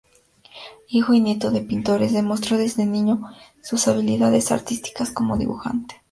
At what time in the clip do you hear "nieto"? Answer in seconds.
1.21-1.51